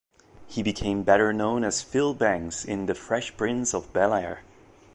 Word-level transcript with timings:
He 0.47 0.63
became 0.63 1.03
better 1.03 1.31
known 1.31 1.63
as 1.63 1.83
Phil 1.83 2.15
Banks 2.15 2.65
in 2.65 2.87
"The 2.87 2.95
Fresh 2.95 3.37
Prince 3.37 3.71
of 3.71 3.93
Bel-Air". 3.93 4.41